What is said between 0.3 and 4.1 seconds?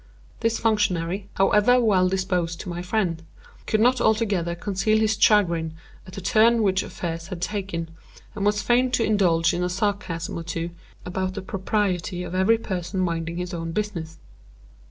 This functionary, however well disposed to my friend, could not